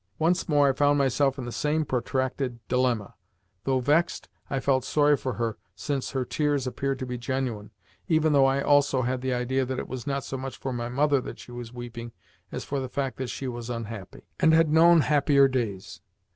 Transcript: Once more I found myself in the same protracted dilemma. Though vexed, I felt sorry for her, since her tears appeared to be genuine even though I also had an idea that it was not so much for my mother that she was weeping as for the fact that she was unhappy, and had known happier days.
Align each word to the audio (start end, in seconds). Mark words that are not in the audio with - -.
Once 0.17 0.49
more 0.49 0.69
I 0.69 0.73
found 0.73 0.97
myself 0.97 1.37
in 1.37 1.45
the 1.45 1.51
same 1.51 1.85
protracted 1.85 2.59
dilemma. 2.67 3.13
Though 3.65 3.81
vexed, 3.81 4.29
I 4.49 4.59
felt 4.59 4.83
sorry 4.83 5.15
for 5.15 5.33
her, 5.33 5.59
since 5.75 6.09
her 6.09 6.25
tears 6.25 6.65
appeared 6.65 6.97
to 6.97 7.05
be 7.05 7.19
genuine 7.19 7.69
even 8.07 8.33
though 8.33 8.47
I 8.47 8.61
also 8.63 9.03
had 9.03 9.23
an 9.23 9.33
idea 9.33 9.63
that 9.63 9.77
it 9.77 9.87
was 9.87 10.07
not 10.07 10.23
so 10.23 10.37
much 10.37 10.57
for 10.57 10.73
my 10.73 10.89
mother 10.89 11.21
that 11.21 11.37
she 11.37 11.51
was 11.51 11.71
weeping 11.71 12.13
as 12.51 12.63
for 12.63 12.79
the 12.79 12.89
fact 12.89 13.17
that 13.17 13.29
she 13.29 13.47
was 13.47 13.69
unhappy, 13.69 14.23
and 14.39 14.55
had 14.55 14.69
known 14.73 15.01
happier 15.01 15.47
days. 15.47 16.01